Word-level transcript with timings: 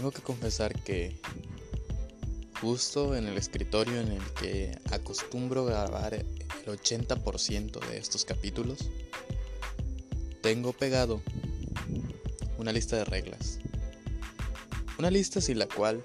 Tengo 0.00 0.12
que 0.12 0.22
confesar 0.22 0.82
que 0.82 1.20
justo 2.58 3.14
en 3.14 3.26
el 3.26 3.36
escritorio 3.36 4.00
en 4.00 4.12
el 4.12 4.22
que 4.32 4.78
acostumbro 4.90 5.66
grabar 5.66 6.14
el 6.14 6.24
80% 6.64 7.86
de 7.86 7.98
estos 7.98 8.24
capítulos, 8.24 8.88
tengo 10.40 10.72
pegado 10.72 11.20
una 12.56 12.72
lista 12.72 12.96
de 12.96 13.04
reglas. 13.04 13.58
Una 14.98 15.10
lista 15.10 15.42
sin 15.42 15.58
la 15.58 15.66
cual, 15.66 16.02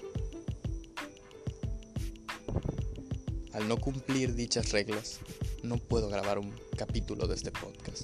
al 3.54 3.66
no 3.70 3.77
cumplir 3.77 4.36
dichas 4.36 4.73
reglas, 4.73 5.21
no 5.64 5.77
puedo 5.77 6.09
grabar 6.09 6.39
un 6.39 6.54
capítulo 6.75 7.27
de 7.27 7.36
este 7.36 7.54
podcast. 7.54 8.04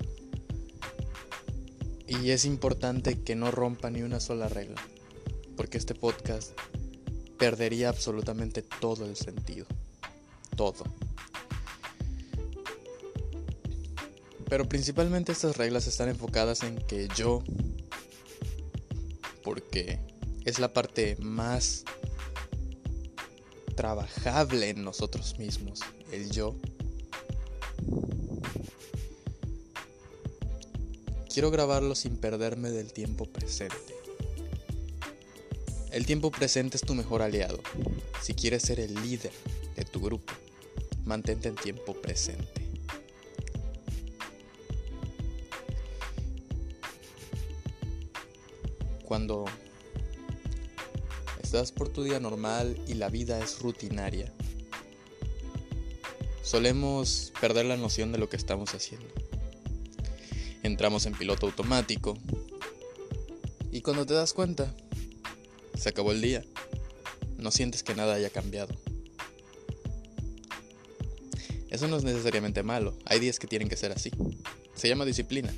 Y 2.07 2.29
es 2.29 2.45
importante 2.45 3.21
que 3.21 3.35
no 3.35 3.51
rompa 3.51 3.89
ni 3.89 4.03
una 4.03 4.21
sola 4.21 4.47
regla 4.47 4.81
porque 5.55 5.77
este 5.77 5.95
podcast 5.95 6.51
perdería 7.37 7.89
absolutamente 7.89 8.61
todo 8.61 9.05
el 9.05 9.15
sentido. 9.15 9.65
Todo. 10.55 10.83
Pero 14.49 14.67
principalmente 14.67 15.31
estas 15.31 15.57
reglas 15.57 15.87
están 15.87 16.09
enfocadas 16.09 16.63
en 16.63 16.77
que 16.77 17.07
yo, 17.15 17.41
porque 19.43 19.99
es 20.45 20.59
la 20.59 20.73
parte 20.73 21.15
más 21.21 21.85
trabajable 23.75 24.69
en 24.69 24.83
nosotros 24.83 25.39
mismos, 25.39 25.79
el 26.11 26.29
yo, 26.31 26.55
quiero 31.33 31.49
grabarlo 31.49 31.95
sin 31.95 32.17
perderme 32.17 32.71
del 32.71 32.91
tiempo 32.91 33.25
presente. 33.25 34.00
El 35.91 36.05
tiempo 36.05 36.31
presente 36.31 36.77
es 36.77 36.83
tu 36.83 36.95
mejor 36.95 37.21
aliado. 37.21 37.59
Si 38.21 38.33
quieres 38.33 38.63
ser 38.63 38.79
el 38.79 38.93
líder 38.93 39.33
de 39.75 39.83
tu 39.83 39.99
grupo, 39.99 40.31
mantente 41.03 41.49
en 41.49 41.55
tiempo 41.55 41.93
presente. 41.93 42.61
Cuando 49.03 49.43
estás 51.43 51.73
por 51.73 51.89
tu 51.89 52.03
día 52.03 52.21
normal 52.21 52.81
y 52.87 52.93
la 52.93 53.09
vida 53.09 53.43
es 53.43 53.59
rutinaria, 53.59 54.31
solemos 56.41 57.33
perder 57.41 57.65
la 57.65 57.75
noción 57.75 58.13
de 58.13 58.17
lo 58.17 58.29
que 58.29 58.37
estamos 58.37 58.73
haciendo. 58.73 59.09
Entramos 60.63 61.05
en 61.05 61.15
piloto 61.15 61.47
automático 61.47 62.17
y 63.73 63.81
cuando 63.81 64.05
te 64.05 64.13
das 64.13 64.31
cuenta, 64.31 64.73
se 65.81 65.89
acabó 65.89 66.11
el 66.11 66.21
día. 66.21 66.43
No 67.37 67.49
sientes 67.49 67.81
que 67.81 67.95
nada 67.95 68.13
haya 68.13 68.29
cambiado. 68.29 68.75
Eso 71.71 71.87
no 71.87 71.97
es 71.97 72.03
necesariamente 72.03 72.61
malo. 72.61 72.93
Hay 73.05 73.19
días 73.19 73.39
que 73.39 73.47
tienen 73.47 73.67
que 73.67 73.75
ser 73.75 73.91
así. 73.91 74.11
Se 74.75 74.87
llama 74.87 75.05
disciplina. 75.05 75.51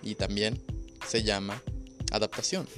Y 0.00 0.14
también 0.14 0.62
se 1.08 1.24
llama 1.24 1.60
adaptación. 2.12 2.68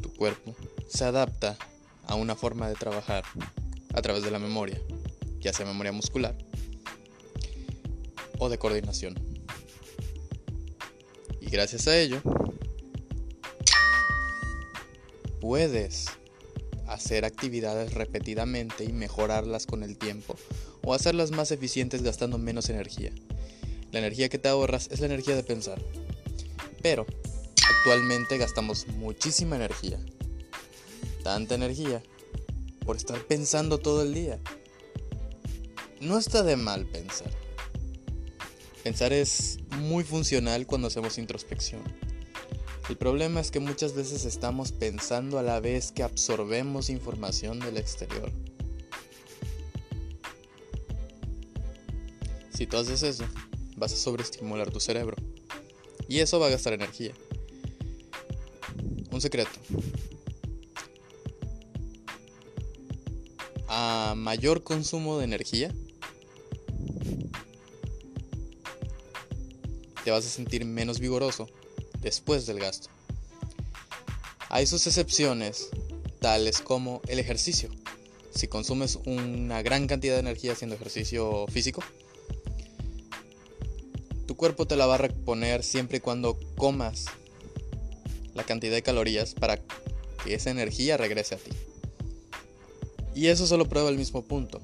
Tu 0.00 0.14
cuerpo 0.14 0.54
se 0.86 1.04
adapta 1.04 1.58
a 2.04 2.14
una 2.14 2.36
forma 2.36 2.68
de 2.68 2.76
trabajar 2.76 3.24
a 3.92 4.00
través 4.00 4.22
de 4.22 4.30
la 4.30 4.38
memoria, 4.38 4.80
ya 5.40 5.52
sea 5.52 5.66
memoria 5.66 5.90
muscular 5.90 6.38
o 8.38 8.48
de 8.48 8.58
coordinación. 8.58 9.18
Y 11.40 11.50
gracias 11.50 11.88
a 11.88 11.98
ello, 11.98 12.22
puedes 15.40 16.06
hacer 16.88 17.24
actividades 17.24 17.94
repetidamente 17.94 18.84
y 18.84 18.92
mejorarlas 18.92 19.66
con 19.66 19.82
el 19.82 19.96
tiempo, 19.96 20.36
o 20.82 20.94
hacerlas 20.94 21.30
más 21.30 21.50
eficientes 21.50 22.02
gastando 22.02 22.38
menos 22.38 22.68
energía. 22.70 23.12
La 23.92 24.00
energía 24.00 24.28
que 24.28 24.38
te 24.38 24.48
ahorras 24.48 24.88
es 24.90 25.00
la 25.00 25.06
energía 25.06 25.36
de 25.36 25.42
pensar. 25.42 25.80
Pero, 26.82 27.06
actualmente 27.68 28.38
gastamos 28.38 28.86
muchísima 28.88 29.56
energía. 29.56 29.98
Tanta 31.22 31.54
energía 31.54 32.02
por 32.84 32.96
estar 32.96 33.20
pensando 33.26 33.78
todo 33.78 34.02
el 34.02 34.14
día. 34.14 34.38
No 36.00 36.18
está 36.18 36.42
de 36.42 36.56
mal 36.56 36.86
pensar. 36.86 37.30
Pensar 38.82 39.12
es 39.12 39.58
muy 39.76 40.04
funcional 40.04 40.66
cuando 40.66 40.88
hacemos 40.88 41.18
introspección. 41.18 41.82
El 42.88 42.96
problema 42.96 43.40
es 43.40 43.50
que 43.50 43.60
muchas 43.60 43.94
veces 43.94 44.24
estamos 44.24 44.72
pensando 44.72 45.38
a 45.38 45.42
la 45.42 45.60
vez 45.60 45.92
que 45.92 46.02
absorbemos 46.02 46.88
información 46.88 47.60
del 47.60 47.76
exterior. 47.76 48.32
Si 52.50 52.66
tú 52.66 52.78
haces 52.78 53.02
eso, 53.02 53.24
vas 53.76 53.92
a 53.92 53.96
sobreestimular 53.96 54.70
tu 54.70 54.80
cerebro. 54.80 55.16
Y 56.08 56.20
eso 56.20 56.40
va 56.40 56.46
a 56.46 56.50
gastar 56.50 56.72
energía. 56.72 57.12
Un 59.10 59.20
secreto. 59.20 59.50
A 63.68 64.14
mayor 64.16 64.62
consumo 64.62 65.18
de 65.18 65.24
energía, 65.24 65.74
te 70.04 70.10
vas 70.10 70.24
a 70.24 70.30
sentir 70.30 70.64
menos 70.64 71.00
vigoroso 71.00 71.48
después 72.00 72.46
del 72.46 72.60
gasto. 72.60 72.88
Hay 74.48 74.66
sus 74.66 74.86
excepciones, 74.86 75.68
tales 76.20 76.60
como 76.60 77.02
el 77.08 77.18
ejercicio. 77.18 77.70
Si 78.34 78.48
consumes 78.48 78.98
una 79.04 79.62
gran 79.62 79.86
cantidad 79.86 80.14
de 80.14 80.20
energía 80.20 80.52
haciendo 80.52 80.76
ejercicio 80.76 81.46
físico, 81.48 81.82
tu 84.26 84.36
cuerpo 84.36 84.66
te 84.66 84.76
la 84.76 84.86
va 84.86 84.94
a 84.94 84.98
reponer 84.98 85.62
siempre 85.64 85.98
y 85.98 86.00
cuando 86.00 86.38
comas 86.56 87.06
la 88.34 88.44
cantidad 88.44 88.74
de 88.74 88.82
calorías 88.82 89.34
para 89.34 89.58
que 89.58 90.34
esa 90.34 90.50
energía 90.50 90.96
regrese 90.96 91.34
a 91.34 91.38
ti. 91.38 91.50
Y 93.14 93.26
eso 93.26 93.46
solo 93.46 93.68
prueba 93.68 93.88
el 93.88 93.98
mismo 93.98 94.22
punto. 94.22 94.60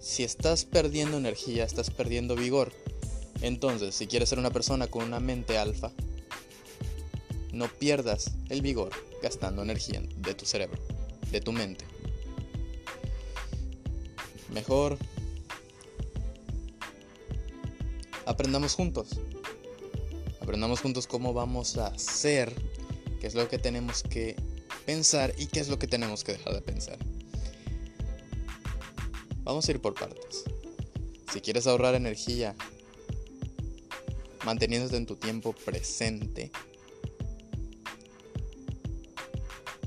Si 0.00 0.22
estás 0.22 0.64
perdiendo 0.64 1.16
energía, 1.16 1.64
estás 1.64 1.90
perdiendo 1.90 2.36
vigor. 2.36 2.72
Entonces, 3.40 3.94
si 3.94 4.06
quieres 4.06 4.28
ser 4.28 4.38
una 4.38 4.50
persona 4.50 4.86
con 4.86 5.04
una 5.04 5.18
mente 5.18 5.56
alfa, 5.56 5.92
no 7.56 7.68
pierdas 7.68 8.32
el 8.48 8.62
vigor 8.62 8.90
gastando 9.22 9.62
energía 9.62 10.02
de 10.18 10.34
tu 10.34 10.46
cerebro, 10.46 10.78
de 11.30 11.40
tu 11.40 11.52
mente. 11.52 11.84
Mejor 14.52 14.98
aprendamos 18.26 18.74
juntos. 18.74 19.20
Aprendamos 20.40 20.80
juntos 20.80 21.06
cómo 21.06 21.34
vamos 21.34 21.76
a 21.76 21.88
hacer, 21.88 22.54
qué 23.20 23.26
es 23.26 23.34
lo 23.34 23.48
que 23.48 23.58
tenemos 23.58 24.02
que 24.02 24.36
pensar 24.84 25.34
y 25.38 25.46
qué 25.46 25.60
es 25.60 25.68
lo 25.68 25.78
que 25.78 25.88
tenemos 25.88 26.22
que 26.22 26.32
dejar 26.32 26.54
de 26.54 26.62
pensar. 26.62 26.98
Vamos 29.42 29.66
a 29.66 29.70
ir 29.72 29.80
por 29.80 29.94
partes. 29.94 30.44
Si 31.32 31.40
quieres 31.40 31.66
ahorrar 31.66 31.94
energía 31.94 32.54
manteniéndote 34.44 34.96
en 34.96 35.06
tu 35.06 35.16
tiempo 35.16 35.52
presente, 35.52 36.52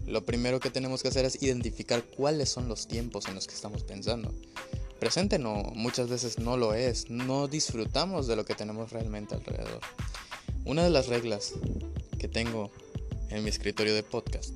Lo 0.10 0.26
primero 0.26 0.60
que 0.60 0.72
tenemos 0.72 1.04
que 1.04 1.10
hacer 1.10 1.26
es 1.26 1.44
identificar 1.44 2.04
cuáles 2.04 2.50
son 2.50 2.68
los 2.68 2.88
tiempos 2.88 3.28
en 3.28 3.36
los 3.36 3.46
que 3.46 3.54
estamos 3.54 3.84
pensando. 3.84 4.34
Presente 5.00 5.38
no, 5.38 5.62
muchas 5.76 6.10
veces 6.10 6.40
no 6.40 6.58
lo 6.58 6.74
es, 6.74 7.12
no 7.12 7.48
disfrutamos 7.48 8.26
de 8.26 8.36
lo 8.36 8.44
que 8.44 8.56
tenemos 8.56 8.92
realmente 8.92 9.36
alrededor. 9.36 9.82
Una 10.66 10.84
de 10.84 10.90
las 10.90 11.10
reglas 11.10 11.54
que 12.18 12.28
tengo 12.28 12.72
en 13.30 13.44
mi 13.44 13.52
escritorio 13.52 13.94
de 13.94 14.02
podcast 14.02 14.56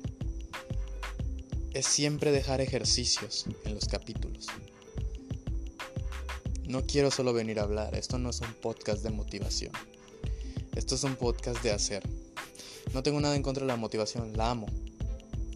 es 1.72 1.86
siempre 1.86 2.32
dejar 2.32 2.60
ejercicios 2.60 3.46
en 3.64 3.76
los 3.76 3.86
capítulos. 3.86 4.48
No 6.64 6.84
quiero 6.84 7.12
solo 7.12 7.32
venir 7.32 7.60
a 7.60 7.62
hablar, 7.62 7.94
esto 7.94 8.18
no 8.18 8.30
es 8.30 8.40
un 8.40 8.54
podcast 8.54 9.04
de 9.04 9.10
motivación. 9.10 9.70
Esto 10.74 10.96
es 10.96 11.04
un 11.04 11.14
podcast 11.14 11.62
de 11.62 11.70
hacer. 11.70 12.02
No 12.92 13.04
tengo 13.04 13.20
nada 13.20 13.36
en 13.36 13.42
contra 13.42 13.62
de 13.62 13.68
la 13.68 13.76
motivación, 13.76 14.36
la 14.36 14.50
amo 14.50 14.66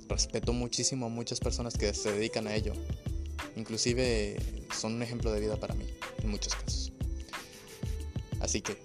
respeto 0.08 0.52
muchísimo 0.52 1.06
a 1.06 1.08
muchas 1.08 1.40
personas 1.40 1.74
que 1.76 1.92
se 1.94 2.12
dedican 2.12 2.46
a 2.46 2.54
ello. 2.54 2.72
Inclusive 3.56 4.36
son 4.74 4.94
un 4.94 5.02
ejemplo 5.02 5.32
de 5.32 5.40
vida 5.40 5.56
para 5.56 5.74
mí, 5.74 5.86
en 6.22 6.30
muchos 6.30 6.54
casos. 6.54 6.92
Así 8.40 8.60
que, 8.60 8.76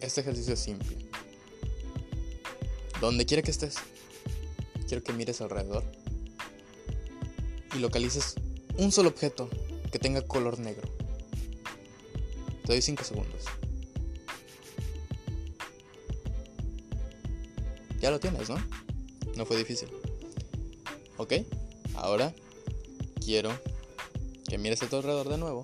este 0.00 0.20
ejercicio 0.20 0.54
es 0.54 0.60
simple. 0.60 0.96
Donde 3.00 3.26
quiera 3.26 3.42
que 3.42 3.50
estés, 3.50 3.76
quiero 4.86 5.02
que 5.02 5.12
mires 5.12 5.40
alrededor 5.40 5.84
y 7.74 7.78
localices 7.78 8.34
un 8.78 8.92
solo 8.92 9.08
objeto 9.08 9.50
que 9.90 9.98
tenga 9.98 10.22
color 10.22 10.58
negro. 10.58 10.88
Te 12.64 12.72
doy 12.72 12.82
5 12.82 13.04
segundos. 13.04 13.44
Ya 18.04 18.10
lo 18.10 18.20
tienes, 18.20 18.50
¿no? 18.50 18.56
No 19.34 19.46
fue 19.46 19.56
difícil. 19.56 19.88
¿Ok? 21.16 21.32
Ahora 21.94 22.34
quiero 23.24 23.50
que 24.46 24.58
mires 24.58 24.82
a 24.82 24.88
tu 24.88 24.96
alrededor 24.96 25.30
de 25.30 25.38
nuevo 25.38 25.62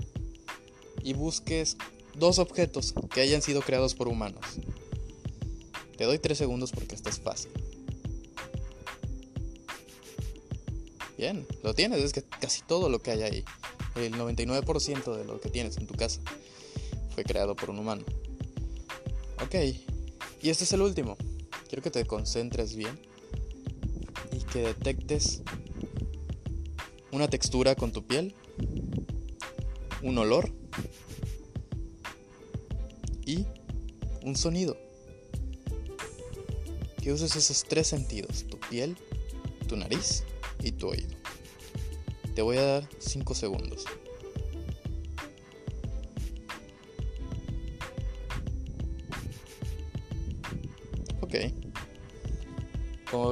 y 1.02 1.12
busques 1.12 1.76
dos 2.14 2.38
objetos 2.38 2.94
que 3.12 3.20
hayan 3.20 3.42
sido 3.42 3.60
creados 3.60 3.94
por 3.94 4.08
humanos. 4.08 4.40
Te 5.98 6.04
doy 6.04 6.19
tres 6.19 6.38
segundos 6.38 6.72
porque 6.72 6.94
esto 6.94 7.10
es 7.10 7.20
fácil. 7.20 7.50
Bien, 11.19 11.46
lo 11.62 11.75
tienes, 11.75 12.02
es 12.02 12.14
que 12.14 12.22
casi 12.22 12.62
todo 12.62 12.88
lo 12.88 13.00
que 13.00 13.10
hay 13.10 13.22
ahí, 13.22 13.44
el 13.96 14.14
99% 14.14 15.14
de 15.14 15.26
lo 15.26 15.38
que 15.43 15.50
tienes 15.50 15.76
en 15.76 15.86
tu 15.86 15.93
casa, 15.93 16.22
fue 17.14 17.22
creado 17.22 17.54
por 17.54 17.69
un 17.69 17.81
humano. 17.81 18.02
Ok, 19.44 19.56
y 20.40 20.48
este 20.48 20.64
es 20.64 20.72
el 20.72 20.81
último. 20.81 21.19
Quiero 21.70 21.84
que 21.84 21.93
te 21.93 22.05
concentres 22.05 22.75
bien 22.75 22.99
y 24.32 24.43
que 24.43 24.58
detectes 24.58 25.40
una 27.12 27.28
textura 27.28 27.76
con 27.76 27.93
tu 27.93 28.05
piel, 28.05 28.34
un 30.02 30.19
olor 30.19 30.52
y 33.25 33.46
un 34.25 34.34
sonido. 34.34 34.76
Que 37.00 37.12
uses 37.12 37.37
esos 37.37 37.62
tres 37.62 37.87
sentidos, 37.87 38.46
tu 38.49 38.58
piel, 38.58 38.96
tu 39.69 39.76
nariz 39.76 40.25
y 40.64 40.72
tu 40.72 40.88
oído. 40.88 41.14
Te 42.34 42.43
voy 42.43 42.56
a 42.56 42.62
dar 42.62 42.88
5 42.99 43.32
segundos. 43.37 43.84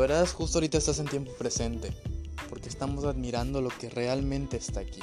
Verás, 0.09 0.33
justo 0.33 0.57
ahorita 0.57 0.79
estás 0.79 1.01
en 1.01 1.07
tiempo 1.07 1.33
presente, 1.33 1.93
porque 2.49 2.71
estamos 2.71 3.05
admirando 3.05 3.61
lo 3.61 3.69
que 3.69 3.91
realmente 3.91 4.57
está 4.57 4.81
aquí. 4.81 5.01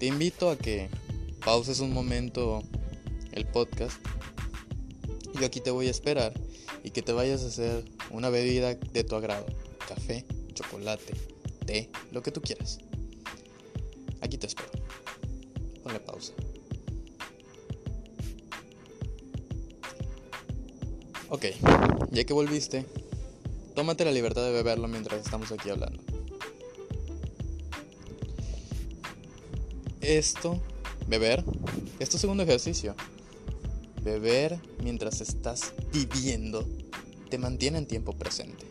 Te 0.00 0.06
invito 0.06 0.50
a 0.50 0.56
que 0.56 0.88
pauses 1.44 1.78
un 1.78 1.92
momento 1.92 2.64
el 3.30 3.46
podcast 3.46 3.96
yo 5.38 5.46
aquí 5.46 5.60
te 5.60 5.70
voy 5.70 5.86
a 5.86 5.90
esperar 5.90 6.32
y 6.82 6.90
que 6.90 7.02
te 7.02 7.12
vayas 7.12 7.44
a 7.44 7.46
hacer 7.46 7.84
una 8.10 8.28
bebida 8.28 8.74
de 8.74 9.04
tu 9.04 9.14
agrado, 9.14 9.46
café, 9.86 10.24
chocolate, 10.54 11.14
té, 11.64 11.88
lo 12.10 12.22
que 12.22 12.32
tú 12.32 12.40
quieras. 12.40 12.78
Aquí 14.20 14.36
te 14.36 14.48
espero. 14.48 14.70
Ponle 15.84 16.00
pausa. 16.00 16.32
Ok, 21.28 21.44
ya 22.10 22.24
que 22.24 22.32
volviste, 22.32 22.84
tómate 23.76 24.06
la 24.06 24.10
libertad 24.10 24.42
de 24.42 24.52
beberlo 24.52 24.88
mientras 24.88 25.20
estamos 25.22 25.52
aquí 25.52 25.68
hablando. 25.68 26.02
Esto, 30.00 30.60
beber, 31.06 31.44
es 32.00 32.08
segundo 32.08 32.42
ejercicio. 32.42 32.96
Beber 34.02 34.58
mientras 34.82 35.20
estás 35.20 35.74
viviendo 35.92 36.66
te 37.28 37.36
mantiene 37.36 37.76
en 37.76 37.86
tiempo 37.86 38.12
presente. 38.12 38.64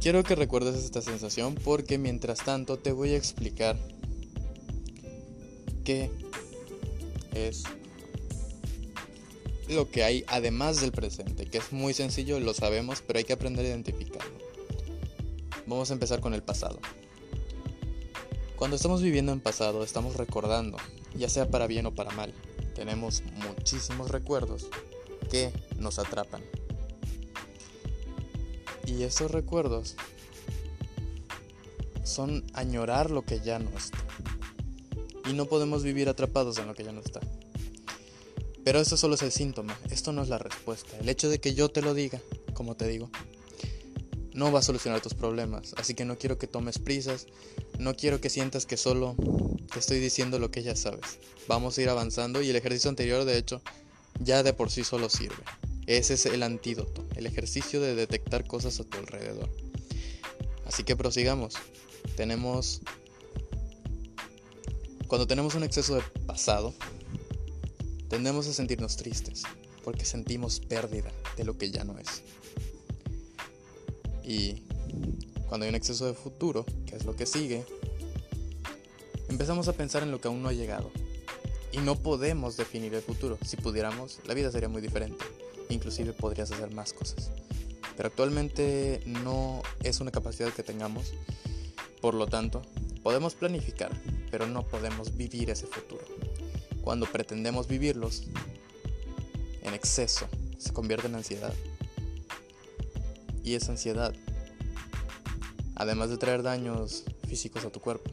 Quiero 0.00 0.22
que 0.22 0.34
recuerdes 0.34 0.82
esta 0.82 1.02
sensación 1.02 1.56
porque 1.56 1.98
mientras 1.98 2.44
tanto 2.44 2.78
te 2.78 2.92
voy 2.92 3.10
a 3.10 3.16
explicar 3.16 3.76
qué 5.84 6.10
es 7.34 7.64
lo 9.68 9.90
que 9.90 10.04
hay 10.04 10.24
además 10.26 10.80
del 10.80 10.92
presente, 10.92 11.46
que 11.46 11.58
es 11.58 11.72
muy 11.72 11.94
sencillo, 11.94 12.38
lo 12.40 12.54
sabemos, 12.54 13.02
pero 13.06 13.18
hay 13.18 13.24
que 13.24 13.32
aprender 13.32 13.64
a 13.64 13.68
identificarlo. 13.68 14.38
Vamos 15.66 15.90
a 15.90 15.94
empezar 15.94 16.20
con 16.20 16.34
el 16.34 16.42
pasado. 16.42 16.78
Cuando 18.56 18.76
estamos 18.76 19.02
viviendo 19.02 19.32
en 19.32 19.40
pasado, 19.40 19.82
estamos 19.82 20.16
recordando, 20.16 20.76
ya 21.14 21.28
sea 21.28 21.50
para 21.50 21.66
bien 21.66 21.86
o 21.86 21.94
para 21.94 22.12
mal. 22.12 22.32
Tenemos 22.74 23.22
muchísimos 23.48 24.10
recuerdos 24.10 24.68
que 25.30 25.52
nos 25.78 25.98
atrapan. 25.98 26.42
Y 28.86 29.02
esos 29.02 29.30
recuerdos 29.30 29.96
son 32.04 32.44
añorar 32.52 33.10
lo 33.10 33.22
que 33.22 33.40
ya 33.40 33.58
no 33.58 33.70
está. 33.76 33.98
Y 35.28 35.32
no 35.32 35.46
podemos 35.46 35.82
vivir 35.82 36.08
atrapados 36.08 36.58
en 36.58 36.66
lo 36.66 36.74
que 36.74 36.84
ya 36.84 36.92
no 36.92 37.00
está. 37.00 37.20
Pero 38.64 38.80
eso 38.80 38.96
solo 38.96 39.14
es 39.14 39.22
el 39.22 39.30
síntoma, 39.30 39.78
esto 39.90 40.12
no 40.12 40.22
es 40.22 40.28
la 40.28 40.38
respuesta. 40.38 40.96
El 40.98 41.08
hecho 41.08 41.28
de 41.28 41.38
que 41.38 41.54
yo 41.54 41.68
te 41.68 41.82
lo 41.82 41.92
diga, 41.92 42.20
como 42.54 42.76
te 42.76 42.88
digo, 42.88 43.10
no 44.32 44.50
va 44.50 44.58
a 44.58 44.62
solucionar 44.62 45.00
tus 45.00 45.14
problemas. 45.14 45.74
Así 45.76 45.94
que 45.94 46.04
no 46.04 46.18
quiero 46.18 46.38
que 46.38 46.46
tomes 46.46 46.78
prisas, 46.78 47.26
no 47.78 47.94
quiero 47.94 48.20
que 48.20 48.30
sientas 48.30 48.66
que 48.66 48.76
solo 48.76 49.16
te 49.72 49.78
estoy 49.78 50.00
diciendo 50.00 50.38
lo 50.38 50.50
que 50.50 50.62
ya 50.62 50.76
sabes. 50.76 51.18
Vamos 51.46 51.78
a 51.78 51.82
ir 51.82 51.88
avanzando 51.88 52.42
y 52.42 52.50
el 52.50 52.56
ejercicio 52.56 52.90
anterior, 52.90 53.24
de 53.24 53.38
hecho, 53.38 53.62
ya 54.18 54.42
de 54.42 54.52
por 54.52 54.70
sí 54.70 54.82
solo 54.82 55.08
sirve. 55.08 55.42
Ese 55.86 56.14
es 56.14 56.26
el 56.26 56.42
antídoto, 56.42 57.04
el 57.16 57.26
ejercicio 57.26 57.80
de 57.80 57.94
detectar 57.94 58.46
cosas 58.46 58.80
a 58.80 58.84
tu 58.84 58.98
alrededor. 58.98 59.50
Así 60.66 60.82
que 60.84 60.96
prosigamos. 60.96 61.54
Tenemos... 62.16 62.80
Cuando 65.06 65.26
tenemos 65.26 65.54
un 65.54 65.62
exceso 65.62 65.96
de 65.96 66.02
pasado, 66.26 66.74
tendemos 68.14 68.46
a 68.46 68.52
sentirnos 68.52 68.96
tristes, 68.96 69.42
porque 69.82 70.04
sentimos 70.04 70.60
pérdida 70.60 71.10
de 71.36 71.42
lo 71.42 71.58
que 71.58 71.72
ya 71.72 71.82
no 71.82 71.98
es. 71.98 72.22
Y 74.22 74.62
cuando 75.48 75.64
hay 75.64 75.70
un 75.70 75.74
exceso 75.74 76.06
de 76.06 76.14
futuro, 76.14 76.64
que 76.86 76.94
es 76.94 77.04
lo 77.04 77.16
que 77.16 77.26
sigue, 77.26 77.64
empezamos 79.28 79.66
a 79.66 79.72
pensar 79.72 80.04
en 80.04 80.12
lo 80.12 80.20
que 80.20 80.28
aún 80.28 80.44
no 80.44 80.48
ha 80.48 80.52
llegado. 80.52 80.92
Y 81.72 81.78
no 81.78 81.96
podemos 81.96 82.56
definir 82.56 82.94
el 82.94 83.02
futuro. 83.02 83.36
Si 83.44 83.56
pudiéramos, 83.56 84.20
la 84.28 84.34
vida 84.34 84.52
sería 84.52 84.68
muy 84.68 84.80
diferente 84.80 85.24
inclusive 85.70 86.12
podrías 86.12 86.52
hacer 86.52 86.72
más 86.72 86.92
cosas. 86.92 87.32
Pero 87.96 88.08
actualmente 88.08 89.02
no 89.06 89.60
es 89.82 90.00
una 90.00 90.12
capacidad 90.12 90.52
que 90.52 90.62
tengamos, 90.62 91.14
por 92.00 92.14
lo 92.14 92.26
tanto, 92.26 92.62
podemos 93.02 93.34
planificar, 93.34 93.90
pero 94.30 94.46
no 94.46 94.62
podemos 94.62 95.16
vivir 95.16 95.50
ese 95.50 95.66
futuro. 95.66 96.04
Cuando 96.84 97.06
pretendemos 97.06 97.66
vivirlos 97.66 98.24
en 99.62 99.72
exceso, 99.72 100.28
se 100.58 100.70
convierte 100.74 101.06
en 101.06 101.14
ansiedad. 101.14 101.54
Y 103.42 103.54
esa 103.54 103.72
ansiedad, 103.72 104.14
además 105.76 106.10
de 106.10 106.18
traer 106.18 106.42
daños 106.42 107.04
físicos 107.26 107.64
a 107.64 107.70
tu 107.70 107.80
cuerpo, 107.80 108.10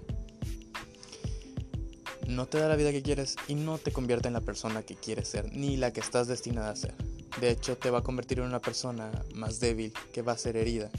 no 2.29 2.48
te 2.48 2.60
da 2.60 2.69
la 2.69 2.77
vida 2.77 2.93
que 2.93 3.03
quieres 3.03 3.36
y 3.50 3.55
no 3.55 3.77
te 3.77 3.91
convierte 3.91 4.29
en 4.29 4.36
la 4.36 4.41
persona 4.41 4.84
que 4.84 4.95
quieres 4.95 5.27
ser, 5.27 5.51
ni 5.51 5.75
la 5.75 5.91
que 5.91 6.00
estás 6.00 6.29
destinada 6.29 6.69
a 6.72 6.75
ser. 6.77 6.95
De 7.41 7.51
hecho, 7.51 7.77
te 7.77 7.89
va 7.89 8.00
a 8.00 8.03
convertir 8.03 8.39
en 8.39 8.45
una 8.45 8.62
persona 8.62 9.12
más 9.36 9.60
débil 9.60 9.91
que 10.13 10.22
va 10.22 10.31
a 10.31 10.38
ser 10.38 10.55
herida. 10.55 10.89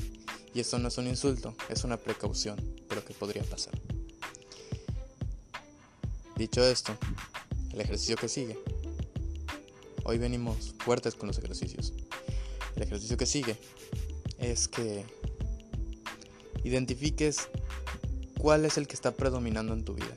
Y 0.53 0.61
eso 0.61 0.79
no 0.79 0.89
es 0.89 0.99
un 0.99 1.07
insulto, 1.07 1.55
es 1.71 1.85
una 1.85 1.97
precaución 1.97 2.57
de 2.87 2.97
lo 2.97 3.03
que 3.03 3.15
podría 3.15 3.45
pasar. 3.45 3.73
Dicho 6.37 6.65
esto, 6.65 6.97
el 7.73 7.81
ejercicio 7.81 8.17
que 8.17 8.29
sigue. 8.29 8.59
Hoy 10.05 10.19
venimos 10.19 10.75
fuertes 10.79 11.15
con 11.15 11.29
los 11.29 11.39
ejercicios. 11.39 11.93
El 12.77 12.83
ejercicio 12.83 13.17
que 13.17 13.27
sigue 13.27 13.57
es 14.39 14.69
que 14.69 15.05
identifiques 16.65 17.49
cuál 18.39 18.65
es 18.65 18.77
el 18.79 18.87
que 18.87 18.95
está 18.95 19.13
predominando 19.13 19.73
en 19.73 19.85
tu 19.85 19.95
vida. 19.95 20.17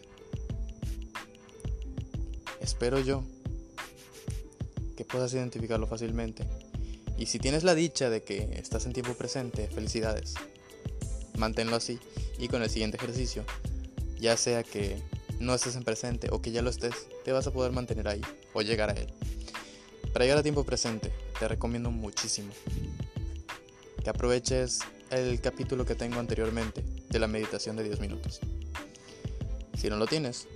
Espero 2.62 3.00
yo 3.00 3.24
que 4.98 5.06
puedas 5.06 5.34
identificarlo 5.34 5.88
fácilmente. 5.88 6.44
Y 7.18 7.28
si 7.28 7.40
tienes 7.40 7.64
la 7.64 7.76
dicha 7.76 8.10
de 8.10 8.24
que 8.24 8.58
estás 8.58 8.86
en 8.86 8.94
tiempo 8.94 9.14
presente, 9.14 9.68
felicidades. 9.68 10.34
Manténlo 11.38 11.76
así 11.76 12.00
y 12.40 12.48
con 12.48 12.64
el 12.64 12.70
siguiente 12.70 12.98
ejercicio, 12.98 13.46
ya 14.20 14.36
sea 14.36 14.64
que 14.64 15.02
no 15.40 15.54
estés 15.54 15.76
en 15.76 15.84
presente 15.84 16.30
o 16.32 16.42
que 16.42 16.52
ya 16.52 16.62
lo 16.62 16.70
estés, 16.70 17.08
te 17.24 17.32
vas 17.32 17.48
a 17.48 17.52
poder 17.52 17.72
mantener 17.72 18.08
ahí 18.08 18.22
o 18.54 18.62
llegar 18.62 18.90
a 18.90 18.94
él. 18.94 19.08
Para 20.14 20.26
llegar 20.26 20.40
a 20.40 20.44
tiempo 20.44 20.64
presente, 20.64 21.12
te 21.40 21.48
recomiendo 21.48 21.92
muchísimo 21.92 22.52
que 24.04 24.10
aproveches 24.10 24.80
el 25.10 25.42
capítulo 25.42 25.86
que 25.86 25.96
tengo 25.96 26.20
anteriormente 26.20 26.84
de 27.10 27.20
la 27.20 27.28
meditación 27.28 27.76
de 27.76 27.84
10 27.84 28.00
minutos. 28.00 28.40
Si 29.78 29.90
no 29.90 29.98
lo 29.98 30.08
tienes, 30.08 30.48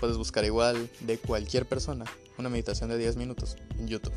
puedes 0.00 0.16
buscar 0.16 0.44
igual 0.44 0.88
de 1.00 1.18
cualquier 1.18 1.66
persona 1.66 2.04
una 2.38 2.48
meditación 2.48 2.88
de 2.90 2.98
10 2.98 3.16
minutos 3.16 3.56
en 3.78 3.86
YouTube. 3.86 4.14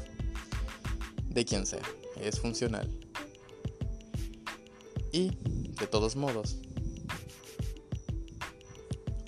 De 1.30 1.46
quien 1.46 1.66
sea, 1.66 1.82
es 2.22 2.40
funcional. 2.40 2.90
Y, 5.12 5.38
de 5.80 5.88
todos 5.88 6.16
modos, 6.16 6.58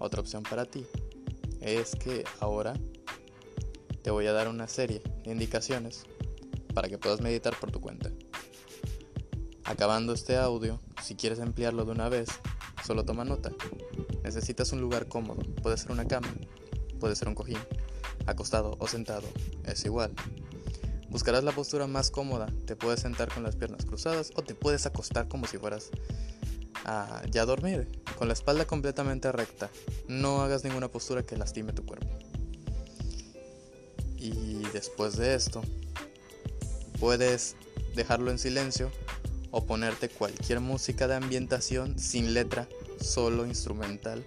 otra 0.06 0.22
opción 0.22 0.44
para 0.44 0.66
ti 0.66 0.86
es 1.62 1.96
que 1.96 2.24
ahora 2.40 2.74
te 4.04 4.12
voy 4.12 4.28
a 4.28 4.34
dar 4.34 4.48
una 4.48 4.68
serie 4.68 5.02
de 5.24 5.32
indicaciones 5.32 6.04
para 6.74 6.88
que 6.88 6.98
puedas 6.98 7.22
meditar 7.22 7.60
por 7.60 7.72
tu 7.72 7.82
cuenta. 7.82 8.12
Acabando 9.64 10.14
este 10.14 10.38
audio, 10.38 10.80
si 11.02 11.16
quieres 11.16 11.40
emplearlo 11.40 11.86
de 11.86 11.92
una 11.92 12.08
vez, 12.08 12.30
solo 12.86 13.04
toma 13.04 13.26
nota. 13.26 13.52
Necesitas 14.24 14.72
un 14.74 14.82
lugar 14.82 15.08
cómodo, 15.08 15.42
puede 15.64 15.78
ser 15.78 15.92
una 15.92 16.08
cama, 16.08 16.28
puede 17.00 17.16
ser 17.16 17.28
un 17.28 17.36
cojín, 17.36 17.58
acostado 18.28 18.76
o 18.80 18.88
sentado, 18.88 19.28
es 19.64 19.86
igual. 19.86 20.14
Buscarás 21.10 21.44
la 21.44 21.52
postura 21.52 21.88
más 21.88 22.12
cómoda, 22.12 22.48
te 22.66 22.76
puedes 22.76 23.00
sentar 23.00 23.34
con 23.34 23.42
las 23.42 23.56
piernas 23.56 23.86
cruzadas 23.86 24.32
o 24.36 24.44
te 24.44 24.54
puedes 24.54 24.86
acostar 24.86 25.28
como 25.28 25.48
si 25.48 25.58
fueras 25.58 25.90
a 26.86 27.22
ya 27.30 27.46
dormir, 27.46 27.88
con 28.18 28.28
la 28.28 28.34
espalda 28.34 28.66
completamente 28.66 29.32
recta. 29.32 29.70
No 30.08 30.42
hagas 30.42 30.64
ninguna 30.64 30.88
postura 30.88 31.24
que 31.24 31.38
lastime 31.38 31.74
tu 31.74 31.86
cuerpo. 31.86 32.08
Y 34.18 34.64
después 34.74 35.18
de 35.18 35.36
esto, 35.36 35.62
puedes 37.00 37.56
dejarlo 37.96 38.32
en 38.32 38.40
silencio 38.40 38.92
o 39.52 39.66
ponerte 39.66 40.10
cualquier 40.10 40.60
música 40.60 41.08
de 41.08 41.16
ambientación 41.16 41.98
sin 41.98 42.34
letra, 42.34 42.68
solo 43.00 43.46
instrumental 43.46 44.26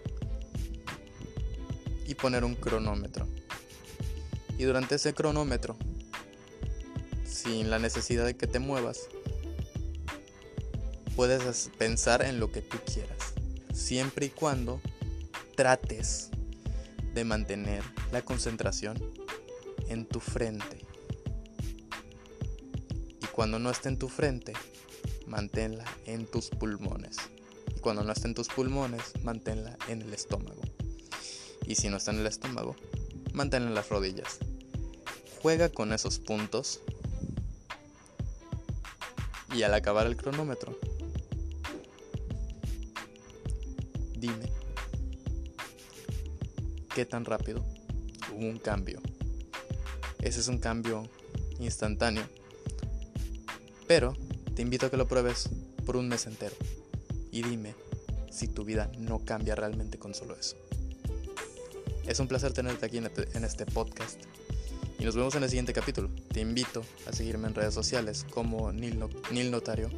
y 2.07 2.15
poner 2.15 2.45
un 2.45 2.55
cronómetro. 2.55 3.27
Y 4.57 4.65
durante 4.65 4.97
ese 4.97 5.15
cronómetro, 5.15 5.77
sin 7.27 7.71
la 7.71 7.79
necesidad 7.79 8.25
de 8.25 8.37
que 8.37 8.47
te 8.47 8.59
muevas, 8.59 9.09
puedes 11.19 11.69
pensar 11.77 12.25
en 12.25 12.39
lo 12.39 12.53
que 12.53 12.63
tú 12.63 12.79
quieras, 12.87 13.33
siempre 13.75 14.27
y 14.27 14.29
cuando 14.29 14.81
trates 15.57 16.31
de 17.13 17.25
mantener 17.25 17.83
la 18.13 18.23
concentración 18.23 18.97
en 19.89 20.07
tu 20.07 20.21
frente. 20.21 20.87
Y 23.21 23.27
cuando 23.33 23.59
no 23.59 23.69
esté 23.69 23.89
en 23.89 23.99
tu 23.99 24.09
frente, 24.09 24.53
manténla 25.27 25.85
en 26.07 26.25
tus 26.25 26.51
pulmones. 26.51 27.17
Y 27.77 27.81
cuando 27.81 28.05
no 28.05 28.13
esté 28.13 28.29
en 28.29 28.35
tus 28.35 28.47
pulmones, 28.47 29.03
manténla 29.25 29.77
en 29.89 30.03
el 30.03 30.15
estómago. 30.15 30.63
Y 31.67 31.75
si 31.75 31.89
no 31.89 31.97
está 31.97 32.13
en 32.13 32.21
el 32.21 32.29
estómago, 32.29 32.77
manténla 33.33 33.71
en 33.71 33.75
las 33.75 33.89
rodillas. 33.89 34.39
Juega 35.43 35.69
con 35.69 35.93
esos 35.93 36.21
puntos. 36.21 36.81
Y 39.53 39.65
al 39.65 39.75
acabar 39.75 40.07
el 40.07 40.17
cronómetro, 40.17 40.79
¿qué 46.99 47.07
tan 47.07 47.25
rápido 47.25 47.64
hubo 48.35 48.45
un 48.45 48.59
cambio? 48.59 49.00
Ese 50.21 50.40
es 50.40 50.49
un 50.49 50.59
cambio 50.59 51.09
instantáneo. 51.61 52.25
Pero 53.87 54.17
te 54.57 54.62
invito 54.62 54.87
a 54.87 54.90
que 54.90 54.97
lo 54.97 55.07
pruebes 55.07 55.49
por 55.87 55.97
un 55.97 56.09
mes 56.09 56.26
entero 56.26 56.57
y 57.31 57.43
dime 57.43 57.76
si 58.33 58.49
tu 58.49 58.64
vida 58.64 58.90
no 58.99 59.21
cambia 59.21 59.55
realmente 59.55 59.97
con 59.97 60.12
solo 60.12 60.35
eso. 60.35 60.57
Es 62.05 62.19
un 62.19 62.26
placer 62.26 62.52
tenerte 62.52 62.87
aquí 62.87 62.99
en 62.99 63.45
este 63.45 63.64
podcast 63.64 64.19
y 64.99 65.05
nos 65.05 65.14
vemos 65.14 65.37
en 65.37 65.45
el 65.45 65.50
siguiente 65.50 65.73
capítulo. 65.73 66.11
Te 66.33 66.40
invito 66.40 66.83
a 67.07 67.12
seguirme 67.12 67.47
en 67.47 67.55
redes 67.55 67.75
sociales 67.75 68.26
como 68.28 68.73
Nil, 68.73 68.99
Notario 69.52 69.88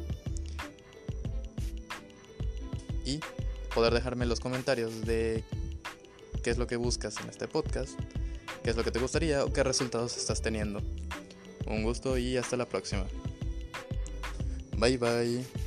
y 3.03 3.19
poder 3.73 3.91
dejarme 3.91 4.27
los 4.27 4.39
comentarios 4.39 5.01
de 5.01 5.43
qué 6.41 6.49
es 6.49 6.57
lo 6.57 6.67
que 6.67 6.75
buscas 6.75 7.19
en 7.21 7.29
este 7.29 7.47
podcast, 7.47 7.99
qué 8.63 8.71
es 8.71 8.75
lo 8.75 8.83
que 8.83 8.91
te 8.91 8.99
gustaría 8.99 9.43
o 9.45 9.53
qué 9.53 9.63
resultados 9.63 10.17
estás 10.17 10.41
teniendo. 10.41 10.81
Un 11.67 11.83
gusto 11.83 12.17
y 12.17 12.37
hasta 12.37 12.57
la 12.57 12.65
próxima. 12.65 13.05
Bye 14.77 14.97
bye. 14.97 15.60